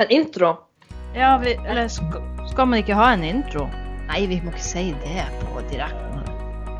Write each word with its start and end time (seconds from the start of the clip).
En 0.00 0.08
intro. 0.08 0.56
Ja, 1.14 1.38
vi, 1.38 1.52
eller 1.68 1.88
skal, 1.88 2.22
skal 2.48 2.68
man 2.68 2.80
ikke 2.80 2.96
ha 2.96 3.10
en 3.12 3.24
intro? 3.24 3.66
Nei, 4.08 4.22
vi 4.30 4.38
må 4.40 4.54
ikke 4.54 4.64
si 4.64 4.84
det 5.02 5.26
på 5.42 5.60
direkten. 5.68 6.22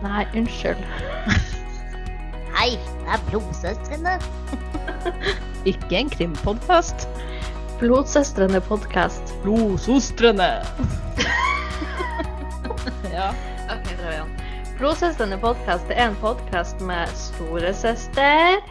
Nei, 0.00 0.24
unnskyld. 0.40 0.80
Hei, 2.56 2.70
det 2.72 3.12
er 3.12 3.26
Blodsøstrene. 3.28 4.16
Ikke 5.74 6.00
en 6.00 6.10
krimpodkast. 6.10 7.04
Blodsøstrene 7.82 8.64
podkast. 8.64 9.36
Blodsostrene. 9.44 10.50
ja. 13.18 13.28
Ok, 13.68 13.92
prøv 13.92 14.12
igjen. 14.14 14.36
Blodsøstrene 14.80 15.36
podkast 15.42 15.92
er 15.92 16.06
en 16.08 16.16
podkast 16.24 16.80
med 16.80 17.12
storesøster 17.12 18.62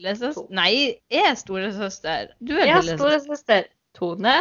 Lillesøster 0.00 0.48
Nei, 0.56 0.96
jeg 1.12 1.26
er 1.28 1.36
storesøster. 1.36 2.32
Du 2.40 2.54
er 2.56 2.64
lillesøster. 2.64 2.70
Jeg 2.70 2.78
er 2.78 2.96
storesøster 2.96 3.68
Tone. 3.98 4.34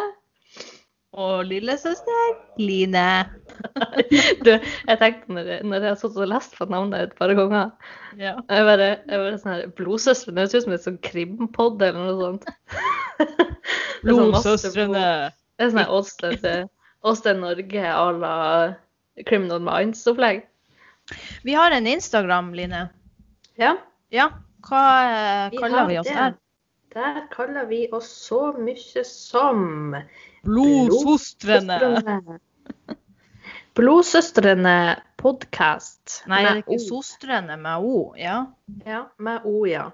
Og 1.20 1.44
lillesøster 1.49 2.32
Line. 2.62 3.09
Du, 4.45 4.54
jeg 4.54 4.99
tenkte 5.02 5.34
når 5.35 5.48
jeg, 5.52 5.63
når 5.68 5.84
jeg 5.84 5.91
har 5.91 5.98
sittet 5.99 6.22
og 6.23 6.30
lest 6.32 6.54
på 6.55 6.68
navnet 6.72 7.09
et 7.09 7.16
par 7.18 7.34
ganger 7.35 7.73
Ja. 8.16 8.38
Jeg 8.48 8.68
bare, 8.70 8.88
jeg 9.04 9.20
bare 9.20 9.40
sånn 9.41 9.52
her, 9.52 9.66
Blodsøstrene 9.76 10.45
høres 10.45 10.55
ut 10.55 10.63
som 10.63 10.76
et 10.77 10.85
sånn 10.85 10.99
krimpod 11.04 11.84
eller 11.84 11.99
noe 11.99 12.16
sånt. 12.21 12.48
Sånn 13.20 14.05
Blodsøstrene. 14.05 15.07
Det 15.60 15.68
er 15.68 15.73
sånn 15.73 15.96
Åsted 15.99 16.40
til 16.46 16.70
oss 17.04 17.23
til 17.26 17.41
Norge 17.41 17.91
à 17.91 18.05
la 18.16 18.35
Criminal 19.27 19.60
Minds-opplegg. 19.66 20.46
Vi 21.44 21.55
har 21.57 21.76
en 21.76 21.88
Instagram, 21.90 22.54
Line. 22.55 22.85
Ja. 23.60 23.76
Ja. 24.16 24.30
Hva 24.68 25.49
vi 25.52 25.58
kaller 25.58 25.88
vi 25.88 25.99
oss 25.99 26.08
der? 26.08 26.38
Der 26.94 27.27
kaller 27.31 27.66
vi 27.70 27.84
oss 27.94 28.09
så 28.26 28.54
mye 28.58 29.04
som 29.05 29.95
Blodsøstrene. 30.44 32.40
Blodsøstrene. 33.77 34.77
Podkast. 35.20 36.24
Nei, 36.32 36.43
det 36.43 36.52
er 36.52 36.62
ikke 36.63 36.80
søstrene 36.80 37.57
med 37.60 37.85
O. 37.85 38.13
Ja. 38.18 38.46
Ja, 38.87 39.04
med 39.20 39.46
O, 39.46 39.65
ja. 39.68 39.90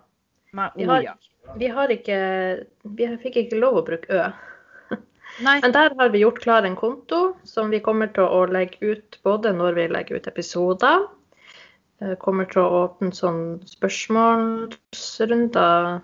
Med 0.55 0.77
O, 0.77 0.99
ja. 1.01 1.15
vi 1.57 1.67
har 1.73 1.91
ikke 1.91 2.19
Vi 2.83 3.07
fikk 3.23 3.39
ikke 3.43 3.59
lov 3.59 3.81
å 3.81 3.85
bruke 3.87 4.13
Ø. 4.13 4.27
Nei. 5.43 5.57
Men 5.61 5.73
der 5.75 5.91
har 5.99 6.09
vi 6.13 6.21
gjort 6.21 6.39
klar 6.45 6.63
en 6.63 6.77
konto 6.79 7.35
som 7.43 7.73
vi 7.73 7.81
kommer 7.83 8.07
til 8.15 8.23
å 8.23 8.45
legge 8.47 8.93
ut 8.95 9.17
både 9.25 9.51
når 9.57 9.75
vi 9.75 9.87
legger 9.91 10.21
ut 10.21 10.29
episoder. 10.31 11.09
Eh, 12.01 12.15
Kommer 12.21 12.45
til 12.51 12.61
å 12.63 12.83
åpne 12.85 13.11
sånn 13.15 13.41
spørsmålsrunder 13.69 16.01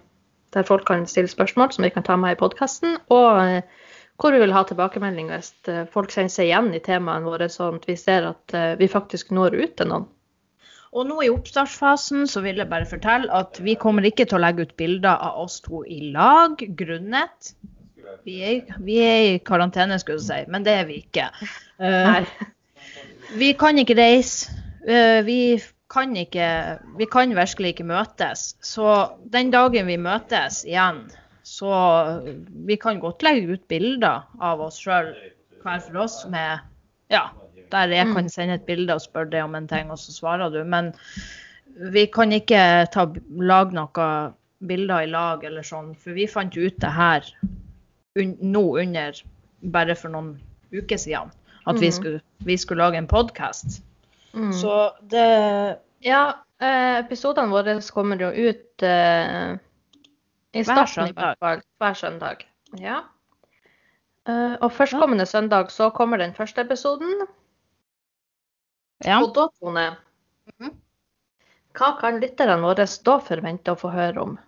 der 0.51 0.63
folk 0.67 0.83
kan 0.87 1.07
stille 1.07 1.29
spørsmål 1.31 1.71
som 1.71 1.83
vi 1.85 1.93
kan 1.95 2.07
ta 2.07 2.15
med 2.19 2.31
i 2.35 2.39
podkasten. 2.39 2.91
Og 3.13 3.31
eh, 3.43 3.61
hvor 4.21 4.31
vi 4.35 4.41
vil 4.43 4.55
ha 4.55 4.61
tilbakemelding 4.67 5.27
hvis 5.31 5.51
eh, 5.71 5.89
folk 5.91 6.09
kjenner 6.13 6.33
seg 6.33 6.45
igjen 6.49 6.69
i 6.75 6.83
temaene 6.83 7.27
våre, 7.27 7.47
sånn 7.49 7.77
at 7.79 7.85
vi 7.89 7.95
ser 7.99 8.21
at 8.33 8.47
vi 8.79 8.87
faktisk 8.91 9.25
når 9.33 9.51
ut 9.61 9.73
til 9.79 9.87
noen. 9.93 10.07
Og 10.91 11.01
nå 11.07 11.17
i 11.23 11.31
oppstartsfasen 11.31 12.21
så 12.27 12.39
vil 12.43 12.57
jeg 12.59 12.71
bare 12.71 12.89
fortelle 12.89 13.31
at 13.31 13.59
vi 13.63 13.79
kommer 13.79 14.03
ikke 14.03 14.25
til 14.27 14.35
å 14.35 14.43
legge 14.43 14.63
ut 14.67 14.79
bilder 14.79 15.15
av 15.23 15.33
oss 15.45 15.55
to 15.63 15.77
i 15.87 16.11
lag 16.11 16.51
grunnet 16.75 17.39
vi 18.23 18.39
er, 18.43 18.73
vi 18.83 18.97
er 19.01 19.19
i 19.29 19.37
karantene, 19.45 19.97
skulle 20.01 20.21
du 20.21 20.25
si, 20.25 20.39
men 20.51 20.65
det 20.65 20.75
er 20.81 20.87
vi 20.89 21.01
ikke. 21.01 21.29
Uh, 21.81 22.25
vi 23.41 23.51
kan 23.59 23.79
ikke 23.81 23.97
reise. 23.97 24.53
Uh, 24.85 25.21
vi 25.25 25.39
kan 25.91 26.15
ikke 26.15 26.47
Vi 26.97 27.05
kan 27.11 27.35
virkelig 27.35 27.73
ikke 27.75 27.87
møtes. 27.89 28.55
Så 28.63 29.11
den 29.33 29.51
dagen 29.51 29.87
vi 29.87 29.97
møtes 29.99 30.63
igjen, 30.65 31.03
så 31.43 31.71
Vi 32.67 32.77
kan 32.79 32.99
godt 33.03 33.23
legge 33.27 33.53
ut 33.57 33.67
bilder 33.67 34.23
av 34.39 34.61
oss 34.61 34.79
sjøl 34.79 35.11
hver 35.63 35.81
for 35.85 36.03
oss 36.05 36.25
med 36.31 36.61
Ja, 37.11 37.27
der 37.71 37.91
jeg 37.91 38.13
kan 38.15 38.29
sende 38.29 38.55
et 38.55 38.65
bilde 38.65 38.95
og 38.95 39.01
spørre 39.03 39.29
deg 39.29 39.43
om 39.43 39.55
en 39.55 39.67
ting, 39.67 39.91
og 39.91 39.99
så 39.99 40.11
svarer 40.15 40.49
du. 40.51 40.63
Men 40.63 40.93
vi 41.91 42.05
kan 42.07 42.31
ikke 42.31 42.87
ta, 42.91 43.05
lage 43.39 43.75
noen 43.75 44.33
bilder 44.67 45.03
i 45.03 45.11
lag 45.11 45.43
eller 45.43 45.61
sånn, 45.63 45.93
for 45.95 46.15
vi 46.15 46.27
fant 46.27 46.55
ut 46.57 46.79
det 46.79 46.91
her 46.91 47.27
un, 48.19 48.37
nå 48.41 48.63
under 48.79 49.21
bare 49.71 49.95
for 49.95 50.09
noen 50.09 50.33
uker 50.73 50.97
siden. 50.97 51.31
At 51.67 51.79
vi, 51.79 51.87
Mhm. 51.87 51.91
skulle, 51.91 52.21
vi 52.45 52.57
skulle 52.57 52.83
lage 52.83 52.97
en 52.97 53.07
podkast. 53.07 53.81
Mm. 54.33 54.51
Så 54.53 54.75
det 55.11 55.79
Ja, 56.01 56.21
eh, 56.59 56.97
episodene 57.03 57.51
våre 57.51 57.75
kommer 57.93 58.17
jo 58.21 58.29
ut 58.31 58.83
eh, 58.83 59.57
i 60.53 60.63
starten 60.63 61.07
i 61.09 61.13
hvert 61.13 61.39
fall. 61.39 61.61
Hver 61.79 61.93
søndag. 61.93 62.45
Ja. 62.79 63.03
Eh, 64.27 64.55
og 64.61 64.71
førstkommende 64.71 65.25
søndag 65.25 65.71
så 65.71 65.89
kommer 65.93 66.17
den 66.17 66.33
første 66.33 66.61
episoden. 66.61 67.27
Ja. 69.05 69.21
Og 69.23 69.33
da, 69.35 69.47
Tone, 69.59 69.97
Mhm. 70.59 70.75
hva 71.73 71.99
kan 71.99 72.19
lytterne 72.19 72.61
våre 72.61 72.85
da 73.05 73.17
forvente 73.19 73.71
å 73.71 73.77
få 73.79 73.91
høre 73.91 74.21
om? 74.21 74.39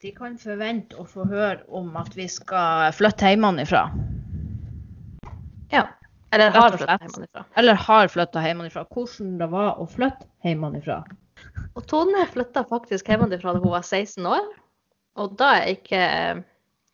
De 0.00 0.12
kan 0.14 0.36
forvente 0.38 0.94
å 0.96 1.04
få 1.06 1.24
høre 1.26 1.64
om 1.68 1.96
at 1.96 2.14
vi 2.14 2.28
skal 2.28 2.92
flytte 2.92 3.32
hjemmefra. 3.32 3.88
Ja. 5.72 5.88
Eller 6.32 6.50
har 6.52 6.74
flytta 6.76 6.98
hjemmefra. 7.00 7.44
Eller 7.56 7.74
har 7.88 8.08
flytta 8.12 8.42
hjemmefra. 8.44 8.84
Hvordan 8.92 9.38
det 9.40 9.48
var 9.52 9.78
å 9.80 9.86
flytte 9.88 10.26
hjemmefra. 10.44 10.98
Og 11.78 11.86
Tone 11.88 12.26
flytta 12.32 12.64
faktisk 12.68 13.08
hjemmefra 13.08 13.54
da 13.56 13.62
hun 13.62 13.72
var 13.72 13.86
16 13.86 14.26
år. 14.28 14.46
Og 15.18 15.36
da 15.40 15.52
er 15.58 15.72
ikke 15.72 15.98
eh, 15.98 16.40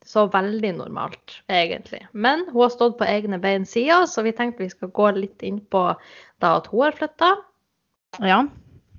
så 0.05 0.27
veldig 0.33 0.71
normalt, 0.78 1.39
egentlig. 1.53 2.03
Men 2.12 2.45
hun 2.53 2.62
har 2.62 2.72
stått 2.72 2.99
på 3.00 3.09
egne 3.09 3.39
bein 3.43 3.67
siden, 3.69 4.06
så 4.09 4.22
vi 4.25 4.33
tenkte 4.37 4.65
vi 4.65 4.71
skal 4.72 4.93
gå 4.97 5.11
litt 5.17 5.43
inn 5.45 5.59
på 5.72 5.83
da 6.45 6.55
at 6.61 6.69
hun 6.72 6.87
har 6.87 6.97
flytta, 6.99 7.33
Ja. 8.22 8.45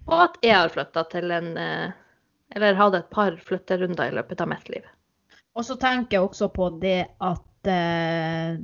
og 0.09 0.17
at 0.25 0.35
jeg 0.43 0.57
har 0.57 0.73
flytta 0.73 1.05
til 1.13 1.31
en 1.31 1.53
eh, 1.57 1.93
Eller 2.55 2.75
hadde 2.77 2.99
et 3.01 3.09
par 3.09 3.33
flytterunder 3.41 4.11
i 4.11 4.15
løpet 4.15 4.41
av 4.41 4.47
mitt 4.47 4.67
liv. 4.69 4.83
Og 5.57 5.65
så 5.65 5.75
tenker 5.81 6.17
jeg 6.17 6.25
også 6.27 6.47
på 6.53 6.67
det 6.81 7.07
at 7.23 7.67
eh, 7.71 8.59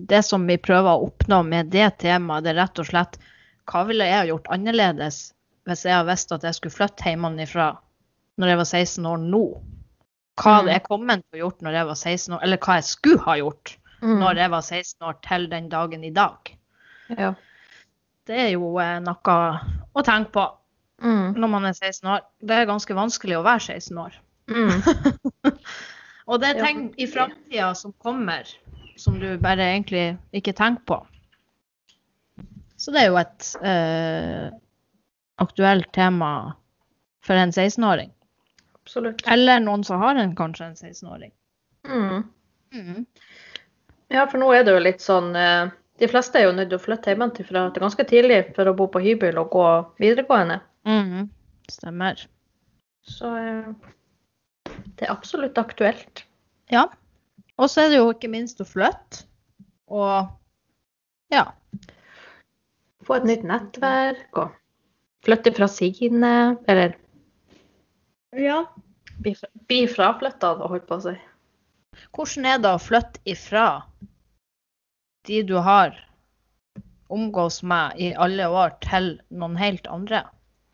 det 0.00 0.22
som 0.26 0.46
vi 0.46 0.56
prøver 0.58 0.90
å 0.90 1.06
oppnå 1.08 1.42
med 1.46 1.70
det 1.70 1.86
temaet, 2.02 2.44
det 2.44 2.54
er 2.54 2.60
rett 2.64 2.80
og 2.82 2.88
slett 2.88 3.18
hva 3.70 3.84
ville 3.88 4.06
jeg 4.08 4.28
gjort 4.32 4.50
annerledes 4.52 5.20
hvis 5.64 5.84
jeg 5.86 5.94
hadde 5.96 6.10
visst 6.10 6.32
at 6.34 6.42
jeg 6.44 6.56
skulle 6.58 6.74
flytte 6.74 7.06
hjemmefra 7.08 7.68
når 8.42 8.50
jeg 8.50 8.58
var 8.60 8.68
16 8.68 9.06
år 9.06 9.22
nå? 9.22 9.44
Hva 10.34 10.56
hadde 10.58 10.66
Mm. 10.66 10.72
jeg 10.74 10.82
kommet 10.88 11.22
til 11.30 11.38
å 11.38 11.42
gjort 11.44 11.62
når 11.62 11.72
jeg 11.78 11.86
var 11.86 11.94
16 11.94 12.34
år, 12.34 12.40
eller 12.42 12.58
hva 12.58 12.74
jeg 12.74 12.84
skulle 12.84 13.22
ha 13.22 13.36
gjort 13.38 13.76
Mm. 14.02 14.18
når 14.20 14.36
jeg 14.36 14.50
var 14.50 14.60
16 14.62 15.06
år 15.08 15.14
til 15.22 15.46
den 15.48 15.68
dagen 15.68 16.04
i 16.04 16.10
dag? 16.10 16.50
Ja. 17.16 17.34
Det 18.26 18.36
er 18.36 18.50
jo 18.50 18.78
eh, 18.78 18.98
noe 19.00 19.36
å 19.94 20.02
tenke 20.04 20.32
på 20.32 20.48
Mm. 21.02 21.34
når 21.38 21.48
man 21.48 21.64
er 21.66 21.72
16 21.72 22.08
år. 22.10 22.20
Det 22.42 22.50
er 22.54 22.66
ganske 22.66 22.94
vanskelig 22.94 23.36
å 23.38 23.44
være 23.44 23.60
16 23.60 23.98
år. 23.98 24.12
Mm. 24.48 24.82
Og 26.26 26.40
det 26.40 26.48
er 26.56 26.64
ting 26.64 26.94
i 26.98 27.06
framtida 27.06 27.74
som 27.76 27.92
kommer, 28.02 28.44
som 28.96 29.18
du 29.20 29.38
bare 29.42 29.66
egentlig 29.72 30.16
ikke 30.36 30.54
tenker 30.56 30.84
på. 30.88 30.98
Så 32.76 32.92
det 32.94 33.04
er 33.04 33.08
jo 33.08 33.20
et 33.20 33.48
eh, 33.64 34.48
aktuelt 35.40 35.88
tema 35.94 36.30
for 37.24 37.38
en 37.38 37.52
16-åring. 37.54 38.10
Absolutt. 38.82 39.24
Eller 39.30 39.62
noen 39.64 39.84
som 39.86 40.02
har 40.02 40.18
en, 40.20 40.34
kanskje 40.36 40.66
en 40.66 40.76
16-åring. 40.76 41.32
Mm. 41.88 42.24
Mm. 42.74 43.06
Ja, 44.12 44.26
for 44.26 44.38
nå 44.42 44.50
er 44.52 44.66
det 44.66 44.74
jo 44.74 44.82
litt 44.82 45.02
sånn 45.04 45.34
eh, 45.38 45.70
De 46.00 46.08
fleste 46.10 46.40
er 46.40 46.48
jo 46.48 46.54
nødt 46.56 46.70
til 46.72 46.78
å 46.78 46.82
flytte 46.82 47.12
hjemmefra 47.12 47.68
ganske 47.76 48.06
tidlig 48.08 48.40
for 48.56 48.68
å 48.68 48.74
bo 48.76 48.88
på 48.90 49.02
hybel 49.04 49.38
og 49.40 49.52
gå 49.54 49.66
videregående. 50.02 50.58
Mm. 50.88 51.28
Stemmer. 51.70 52.26
Så 53.06 53.30
eh, 53.38 53.72
det 54.98 55.06
er 55.06 55.14
absolutt 55.14 55.58
aktuelt. 55.60 56.24
Ja. 56.72 56.88
Og 57.60 57.70
så 57.70 57.84
er 57.84 57.92
det 57.92 58.00
jo 58.00 58.10
ikke 58.10 58.30
minst 58.32 58.62
å 58.62 58.66
flytte. 58.66 59.26
Og 59.92 60.30
ja. 61.34 61.44
Få 63.04 63.18
et 63.18 63.28
nytt 63.28 63.44
nettverk 63.46 64.40
og 64.40 64.54
flytte 65.24 65.52
fra 65.56 65.68
sine, 65.70 66.32
eller 66.68 66.96
ja. 68.36 68.64
bli, 69.22 69.34
bli 69.68 69.84
fraflytta, 69.88 70.54
holdt 70.64 70.88
på 70.88 70.98
å 70.98 71.04
si. 71.06 71.14
Hvordan 72.14 72.48
er 72.50 72.62
det 72.62 72.72
å 72.74 72.82
flytte 72.82 73.22
ifra 73.28 73.68
de 75.28 75.42
du 75.46 75.54
har 75.62 75.94
omgås 77.12 77.62
med 77.62 78.00
i 78.00 78.10
alle 78.18 78.48
år, 78.50 78.74
til 78.84 79.14
noen 79.30 79.56
helt 79.60 79.86
andre? 79.86 80.24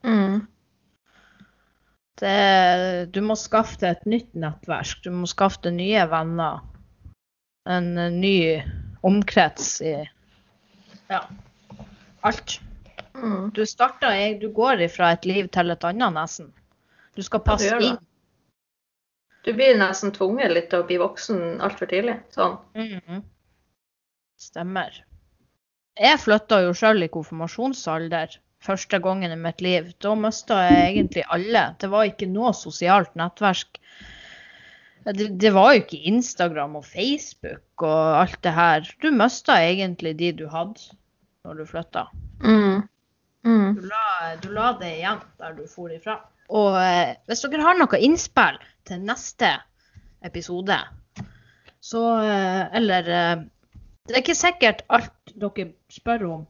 Mm. 0.07 0.41
Det, 2.21 3.11
du 3.13 3.21
må 3.25 3.37
skaffe 3.39 3.79
deg 3.81 3.97
et 3.99 4.11
nytt 4.15 4.35
nettverk, 4.39 5.01
du 5.05 5.13
må 5.15 5.29
skaffe 5.31 5.63
deg 5.67 5.79
nye 5.79 6.07
venner. 6.11 6.65
En 7.71 7.93
eh, 7.99 8.11
ny 8.11 8.37
omkrets 9.07 9.77
i 9.87 9.95
ja, 11.11 11.25
alt. 12.27 12.61
Mm. 13.15 13.51
Du 13.55 13.67
starter, 13.67 14.35
du 14.41 14.49
går 14.55 14.85
ifra 14.87 15.13
et 15.17 15.27
liv 15.27 15.49
til 15.55 15.73
et 15.75 15.85
annet, 15.85 16.15
nesten. 16.15 16.53
Du 17.19 17.23
skal 17.27 17.41
Ja, 17.41 17.45
du 17.45 17.51
passe 17.51 17.81
inn. 17.83 17.99
Du 19.45 19.53
blir 19.57 19.79
nesten 19.81 20.13
tvunget 20.15 20.53
litt 20.53 20.69
til 20.71 20.83
å 20.83 20.87
bli 20.87 21.01
voksen 21.01 21.61
altfor 21.65 21.89
tidlig. 21.91 22.19
Sånn. 22.37 22.59
Mhm. 22.77 23.25
Stemmer. 24.41 25.03
Jeg 26.01 26.21
flytta 26.23 26.63
jo 26.65 26.77
sjøl 26.77 27.05
i 27.05 27.11
konfirmasjonsalder 27.13 28.39
første 28.65 29.01
gangen 29.03 29.33
i 29.33 29.41
mitt 29.41 29.61
liv. 29.65 29.91
Da 30.01 30.15
mista 30.17 30.61
jeg 30.69 30.87
egentlig 30.93 31.25
alle. 31.29 31.65
Det 31.81 31.91
var 31.93 32.09
ikke 32.09 32.29
noe 32.31 32.53
sosialt 32.57 33.17
nettverk. 33.19 33.81
Det, 35.05 35.29
det 35.41 35.51
var 35.55 35.73
jo 35.75 35.81
ikke 35.81 36.01
Instagram 36.11 36.75
og 36.77 36.85
Facebook 36.85 37.83
og 37.87 38.21
alt 38.21 38.41
det 38.45 38.53
her. 38.53 38.85
Du 39.03 39.09
mista 39.17 39.57
egentlig 39.65 40.13
de 40.19 40.33
du 40.43 40.47
hadde 40.53 40.81
når 41.45 41.55
du 41.63 41.65
flytta. 41.71 42.03
Mm. 42.45 42.83
Mm. 43.49 43.71
Du 43.79 43.87
la, 43.89 44.03
du 44.43 44.49
la 44.53 44.73
det 44.81 44.91
igjen 44.99 45.23
der 45.41 45.55
du 45.57 45.63
for 45.73 45.89
ifra. 45.95 46.19
Og 46.53 46.77
eh, 46.83 47.15
hvis 47.31 47.41
dere 47.47 47.65
har 47.65 47.79
noe 47.79 48.01
innspill 48.05 48.59
til 48.89 49.01
neste 49.07 49.55
episode, 50.27 50.77
så 51.81 52.03
eh, 52.21 52.63
Eller 52.77 53.09
eh, 53.09 53.37
Det 54.05 54.17
er 54.19 54.21
ikke 54.25 54.35
sikkert 54.37 54.83
alt 54.93 55.33
dere 55.33 55.71
spør 55.89 56.27
om 56.29 56.47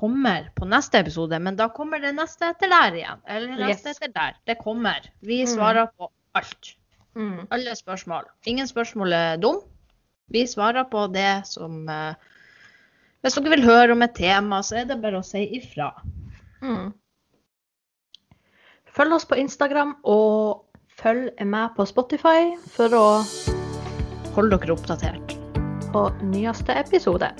kommer 0.00 0.46
på 0.56 0.64
neste 0.70 1.00
episode, 1.02 1.36
men 1.42 1.56
da 1.58 1.66
kommer 1.74 2.00
det 2.00 2.14
neste 2.16 2.46
etter 2.54 2.70
der 2.72 2.94
igjen. 2.96 3.18
Eller 3.28 3.58
neste 3.66 3.90
Yes. 3.90 3.98
etter 3.98 4.12
der. 4.14 4.36
Det 4.48 4.56
kommer. 4.62 5.10
Vi 5.20 5.42
Mm. 5.42 5.50
svarer 5.50 5.90
på 5.98 6.08
alt. 6.38 6.70
Mm. 7.18 7.46
Alle 7.50 7.74
spørsmål. 7.76 8.28
Ingen 8.46 8.68
spørsmål 8.70 9.12
er 9.12 9.40
dum. 9.42 9.60
Vi 10.30 10.46
svarer 10.46 10.86
på 10.90 11.06
det 11.10 11.42
som 11.50 11.88
eh, 11.88 12.14
Hvis 13.20 13.34
dere 13.36 13.52
vil 13.52 13.66
høre 13.66 13.92
om 13.92 14.02
et 14.02 14.14
tema, 14.16 14.62
så 14.62 14.80
er 14.80 14.88
det 14.88 15.00
bare 15.02 15.20
å 15.20 15.26
si 15.26 15.42
ifra. 15.58 15.90
Mm. 16.62 16.92
Følg 18.90 19.16
oss 19.18 19.28
på 19.28 19.38
Instagram, 19.38 19.96
og 20.04 20.64
følg 21.00 21.30
med 21.44 21.76
på 21.76 21.86
Spotify 21.88 22.54
for 22.76 22.96
å 22.96 23.06
Hold 24.30 24.52
dere 24.54 24.76
oppdatert. 24.76 25.32
På 25.90 26.06
nyeste 26.22 26.76
episode. 26.78 27.32